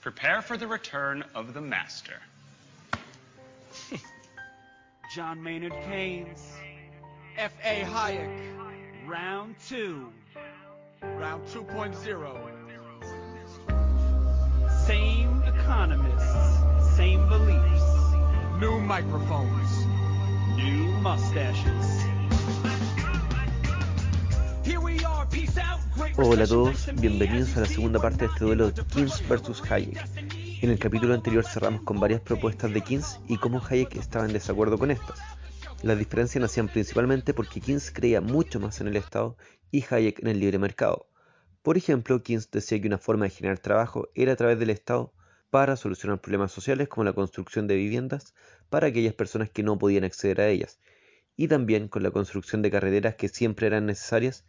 [0.00, 2.16] Prepare for the return of the master.
[5.14, 6.52] John Maynard Keynes,
[7.36, 7.84] F.A.
[7.84, 10.10] Hayek, round two.
[11.02, 12.50] Round 2.0.
[14.86, 17.84] Same economists, same beliefs,
[18.60, 19.86] New microphones.
[20.56, 22.04] new mustaches.
[26.22, 29.98] Hola a todos, bienvenidos a la segunda parte de este duelo Keynes vs Hayek.
[30.60, 34.34] En el capítulo anterior cerramos con varias propuestas de Keynes y cómo Hayek estaba en
[34.34, 35.18] desacuerdo con estas.
[35.82, 39.38] Las diferencias nacían principalmente porque Keynes creía mucho más en el Estado
[39.70, 41.08] y Hayek en el libre mercado.
[41.62, 45.14] Por ejemplo, Keynes decía que una forma de generar trabajo era a través del Estado
[45.48, 48.34] para solucionar problemas sociales como la construcción de viviendas
[48.68, 50.80] para aquellas personas que no podían acceder a ellas,
[51.34, 54.44] y también con la construcción de carreteras que siempre eran necesarias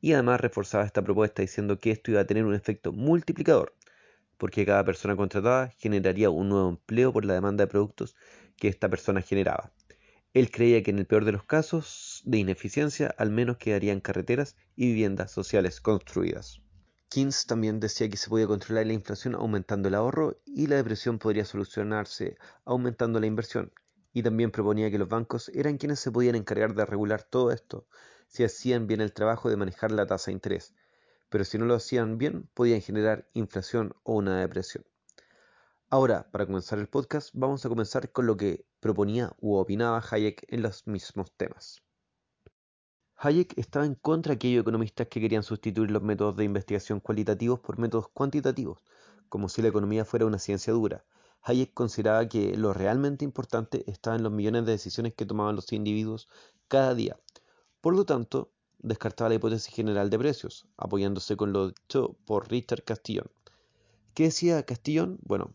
[0.00, 3.74] y además reforzaba esta propuesta diciendo que esto iba a tener un efecto multiplicador,
[4.36, 8.16] porque cada persona contratada generaría un nuevo empleo por la demanda de productos
[8.56, 9.72] que esta persona generaba.
[10.34, 14.56] Él creía que en el peor de los casos de ineficiencia al menos quedarían carreteras
[14.74, 16.60] y viviendas sociales construidas.
[17.08, 21.20] Keynes también decía que se podía controlar la inflación aumentando el ahorro y la depresión
[21.20, 23.72] podría solucionarse aumentando la inversión.
[24.12, 27.86] Y también proponía que los bancos eran quienes se podían encargar de regular todo esto
[28.34, 30.74] si hacían bien el trabajo de manejar la tasa de interés.
[31.28, 34.84] Pero si no lo hacían bien, podían generar inflación o una depresión.
[35.88, 40.46] Ahora, para comenzar el podcast, vamos a comenzar con lo que proponía u opinaba Hayek
[40.48, 41.84] en los mismos temas.
[43.18, 47.60] Hayek estaba en contra de aquellos economistas que querían sustituir los métodos de investigación cualitativos
[47.60, 48.80] por métodos cuantitativos,
[49.28, 51.04] como si la economía fuera una ciencia dura.
[51.42, 55.72] Hayek consideraba que lo realmente importante estaba en los millones de decisiones que tomaban los
[55.72, 56.28] individuos
[56.66, 57.16] cada día.
[57.84, 62.82] Por lo tanto, descartaba la hipótesis general de precios, apoyándose con lo dicho por Richard
[62.82, 63.30] Castillon.
[64.14, 65.18] ¿Qué decía Castillon?
[65.20, 65.52] Bueno,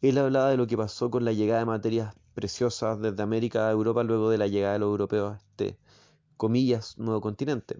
[0.00, 3.70] él hablaba de lo que pasó con la llegada de materias preciosas desde América a
[3.70, 5.78] Europa luego de la llegada de los europeos a este,
[6.36, 7.78] comillas, nuevo continente.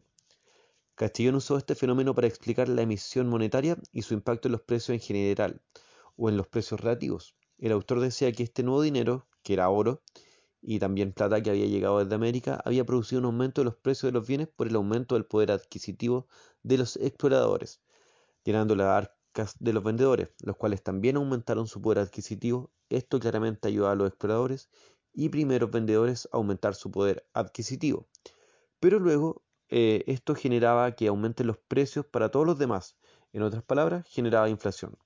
[0.94, 4.94] Castillon usó este fenómeno para explicar la emisión monetaria y su impacto en los precios
[4.94, 5.60] en general,
[6.14, 7.34] o en los precios relativos.
[7.58, 10.02] El autor decía que este nuevo dinero, que era oro,
[10.62, 14.12] y también plata que había llegado desde América, había producido un aumento de los precios
[14.12, 16.28] de los bienes por el aumento del poder adquisitivo
[16.62, 17.82] de los exploradores,
[18.44, 22.70] llenando las arcas de los vendedores, los cuales también aumentaron su poder adquisitivo.
[22.88, 24.70] Esto claramente ayudó a los exploradores
[25.12, 28.06] y primeros vendedores a aumentar su poder adquisitivo.
[28.78, 32.96] Pero luego eh, esto generaba que aumenten los precios para todos los demás.
[33.32, 34.96] En otras palabras, generaba inflación.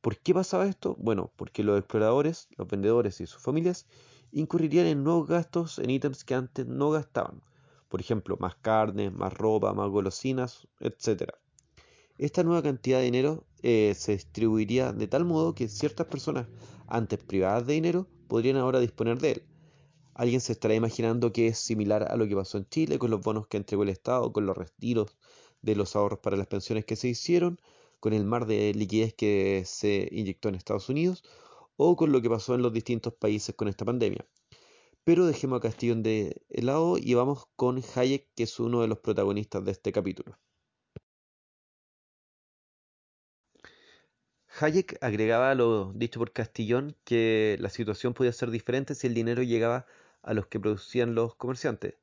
[0.00, 0.96] ¿Por qué pasaba esto?
[0.98, 3.86] Bueno, porque los exploradores, los vendedores y sus familias
[4.32, 7.42] incurrirían en nuevos gastos en ítems que antes no gastaban.
[7.88, 11.32] Por ejemplo, más carne, más ropa, más golosinas, etc.
[12.18, 16.46] Esta nueva cantidad de dinero eh, se distribuiría de tal modo que ciertas personas
[16.86, 19.42] antes privadas de dinero podrían ahora disponer de él.
[20.14, 23.22] Alguien se estará imaginando que es similar a lo que pasó en Chile con los
[23.22, 25.16] bonos que entregó el Estado, con los retiros
[25.62, 27.60] de los ahorros para las pensiones que se hicieron,
[28.00, 31.22] con el mar de liquidez que se inyectó en Estados Unidos
[31.82, 34.26] o con lo que pasó en los distintos países con esta pandemia.
[35.04, 38.98] Pero dejemos a Castillón de lado y vamos con Hayek, que es uno de los
[38.98, 40.38] protagonistas de este capítulo.
[44.60, 49.42] Hayek agregaba lo dicho por Castillón que la situación podía ser diferente si el dinero
[49.42, 49.86] llegaba
[50.22, 51.94] a los que producían los comerciantes.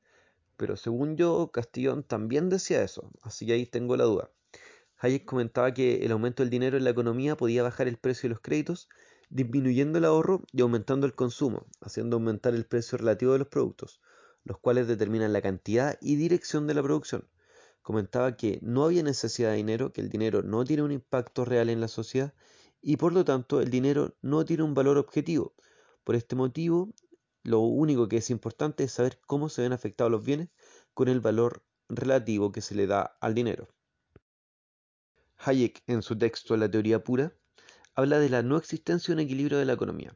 [0.55, 4.31] Pero según yo, Castillón también decía eso, así que ahí tengo la duda.
[4.97, 8.33] Hayek comentaba que el aumento del dinero en la economía podía bajar el precio de
[8.33, 8.89] los créditos,
[9.29, 14.01] disminuyendo el ahorro y aumentando el consumo, haciendo aumentar el precio relativo de los productos,
[14.43, 17.27] los cuales determinan la cantidad y dirección de la producción.
[17.81, 21.69] Comentaba que no había necesidad de dinero, que el dinero no tiene un impacto real
[21.69, 22.33] en la sociedad
[22.81, 25.55] y por lo tanto el dinero no tiene un valor objetivo.
[26.03, 26.93] Por este motivo,
[27.43, 30.49] lo único que es importante es saber cómo se ven afectados los bienes
[30.93, 33.67] con el valor relativo que se le da al dinero.
[35.37, 37.33] Hayek, en su texto La teoría pura,
[37.97, 40.15] habla de la no existencia de un equilibrio de la economía.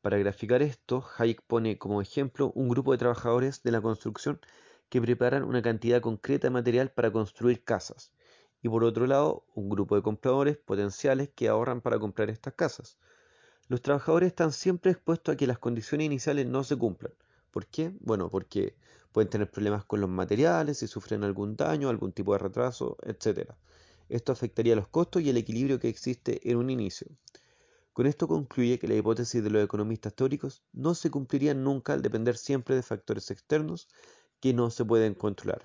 [0.00, 4.38] Para graficar esto, Hayek pone como ejemplo un grupo de trabajadores de la construcción
[4.88, 8.12] que preparan una cantidad concreta de material para construir casas,
[8.62, 12.96] y por otro lado, un grupo de compradores potenciales que ahorran para comprar estas casas.
[13.66, 17.12] Los trabajadores están siempre expuestos a que las condiciones iniciales no se cumplan.
[17.50, 17.92] ¿Por qué?
[17.98, 18.76] Bueno, porque
[19.10, 23.56] pueden tener problemas con los materiales, si sufren algún daño, algún tipo de retraso, etc.
[24.08, 27.08] Esto afectaría los costos y el equilibrio que existe en un inicio.
[27.92, 32.02] Con esto concluye que la hipótesis de los economistas teóricos no se cumpliría nunca al
[32.02, 33.88] depender siempre de factores externos
[34.40, 35.64] que no se pueden controlar.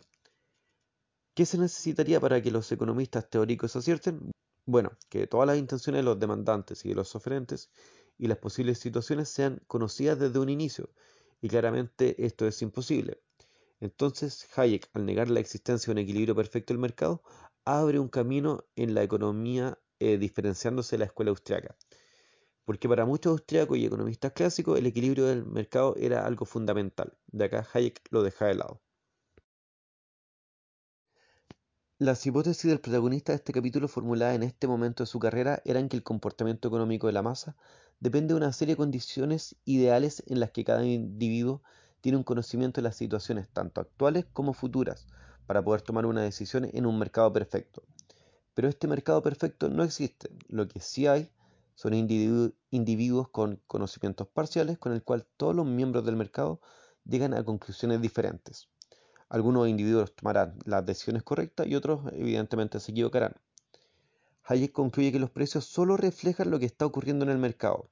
[1.34, 4.32] ¿Qué se necesitaría para que los economistas teóricos acierten?
[4.66, 7.70] Bueno, que todas las intenciones de los demandantes y de los oferentes
[8.18, 10.90] y las posibles situaciones sean conocidas desde un inicio,
[11.42, 13.22] y claramente esto es imposible.
[13.80, 17.24] Entonces, Hayek, al negar la existencia de un equilibrio perfecto del mercado,
[17.66, 21.76] abre un camino en la economía eh, diferenciándose de la escuela austriaca.
[22.66, 27.18] Porque para muchos austriacos y economistas clásicos el equilibrio del mercado era algo fundamental.
[27.28, 28.82] De acá Hayek lo deja de lado.
[32.00, 35.88] Las hipótesis del protagonista de este capítulo formuladas en este momento de su carrera eran
[35.88, 37.56] que el comportamiento económico de la masa
[38.00, 41.62] depende de una serie de condiciones ideales en las que cada individuo
[42.02, 45.06] tiene un conocimiento de las situaciones tanto actuales como futuras
[45.52, 47.84] para poder tomar una decisión en un mercado perfecto.
[48.54, 50.30] Pero este mercado perfecto no existe.
[50.48, 51.30] Lo que sí hay
[51.76, 56.62] son individuos con conocimientos parciales con el cual todos los miembros del mercado
[57.04, 58.70] llegan a conclusiones diferentes.
[59.28, 63.34] Algunos individuos tomarán las decisiones correctas y otros evidentemente se equivocarán.
[64.46, 67.90] Hayek concluye que los precios solo reflejan lo que está ocurriendo en el mercado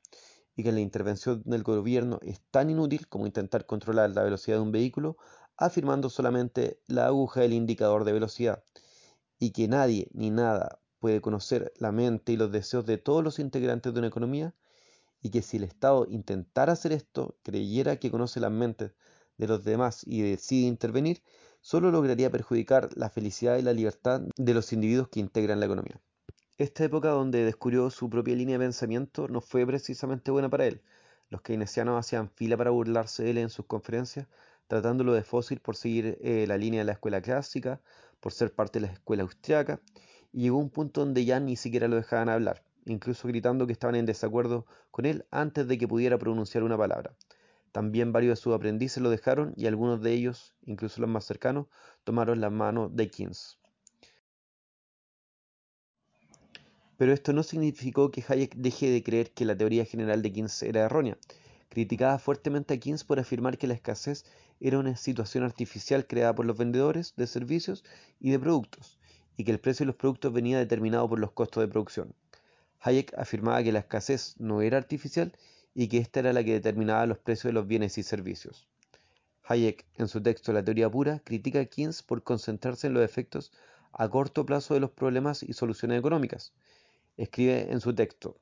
[0.55, 4.63] y que la intervención del gobierno es tan inútil como intentar controlar la velocidad de
[4.63, 5.17] un vehículo
[5.59, 8.63] afirmando solamente la aguja del indicador de velocidad
[9.37, 13.39] y que nadie ni nada puede conocer la mente y los deseos de todos los
[13.39, 14.55] integrantes de una economía
[15.21, 18.93] y que si el Estado intentara hacer esto, creyera que conoce las mentes
[19.37, 21.21] de los demás y decide intervenir,
[21.59, 26.01] solo lograría perjudicar la felicidad y la libertad de los individuos que integran la economía.
[26.57, 30.81] Esta época donde descubrió su propia línea de pensamiento no fue precisamente buena para él.
[31.29, 34.27] Los keynesianos hacían fila para burlarse de él en sus conferencias,
[34.69, 37.81] tratándolo de fósil por seguir eh, la línea de la escuela clásica,
[38.19, 39.81] por ser parte de la escuela austriaca,
[40.31, 43.95] y llegó un punto donde ya ni siquiera lo dejaban hablar, incluso gritando que estaban
[43.95, 47.15] en desacuerdo con él antes de que pudiera pronunciar una palabra.
[47.71, 51.65] También varios de sus aprendices lo dejaron y algunos de ellos, incluso los más cercanos,
[52.03, 53.57] tomaron la mano de Keynes.
[56.97, 60.61] Pero esto no significó que Hayek deje de creer que la teoría general de Keynes
[60.61, 61.17] era errónea.
[61.69, 64.25] Criticaba fuertemente a Keynes por afirmar que la escasez
[64.59, 67.83] era una situación artificial creada por los vendedores de servicios
[68.19, 68.99] y de productos,
[69.37, 72.13] y que el precio de los productos venía determinado por los costos de producción.
[72.81, 75.37] Hayek afirmaba que la escasez no era artificial
[75.75, 78.67] y que esta era la que determinaba los precios de los bienes y servicios.
[79.43, 83.51] Hayek, en su texto La teoría pura, critica a Keynes por concentrarse en los efectos
[83.91, 86.53] a corto plazo de los problemas y soluciones económicas.
[87.17, 88.37] Escribe en su texto,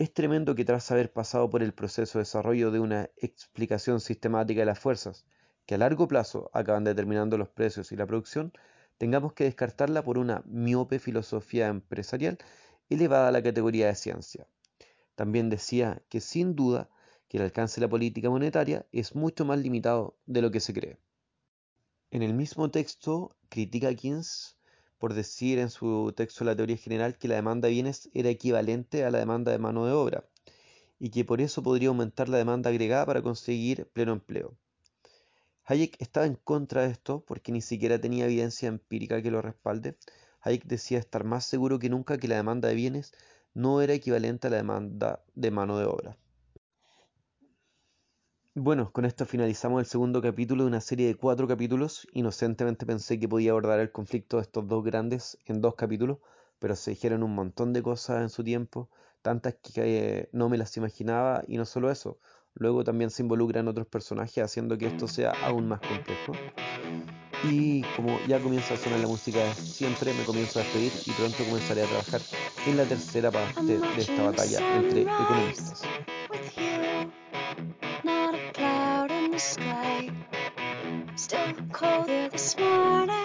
[0.00, 4.60] es tremendo que tras haber pasado por el proceso de desarrollo de una explicación sistemática
[4.60, 5.26] de las fuerzas,
[5.66, 8.50] que a largo plazo acaban determinando los precios y la producción,
[8.96, 12.38] tengamos que descartarla por una miope filosofía empresarial
[12.88, 14.46] elevada a la categoría de ciencia.
[15.16, 16.88] También decía que sin duda
[17.28, 20.72] que el alcance de la política monetaria es mucho más limitado de lo que se
[20.72, 20.96] cree.
[22.10, 24.56] En el mismo texto critica Keynes
[25.00, 29.04] por decir en su texto la teoría general que la demanda de bienes era equivalente
[29.04, 30.24] a la demanda de mano de obra
[31.00, 34.54] y que por eso podría aumentar la demanda agregada para conseguir pleno empleo.
[35.64, 39.96] Hayek estaba en contra de esto porque ni siquiera tenía evidencia empírica que lo respalde.
[40.42, 43.14] Hayek decía estar más seguro que nunca que la demanda de bienes
[43.54, 46.18] no era equivalente a la demanda de mano de obra.
[48.62, 52.06] Bueno, con esto finalizamos el segundo capítulo de una serie de cuatro capítulos.
[52.12, 56.18] Inocentemente pensé que podía abordar el conflicto de estos dos grandes en dos capítulos,
[56.58, 58.90] pero se dijeron un montón de cosas en su tiempo,
[59.22, 62.18] tantas que no me las imaginaba y no solo eso,
[62.52, 66.32] luego también se involucran otros personajes haciendo que esto sea aún más complejo.
[67.44, 71.38] Y como ya comienza a sonar la música siempre, me comienzo a despedir y pronto
[71.46, 72.20] comenzaré a trabajar
[72.66, 75.82] en la tercera parte de esta batalla entre economistas.
[81.30, 83.19] Still cold this morning.